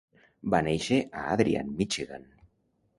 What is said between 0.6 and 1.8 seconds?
néixer a Adrian,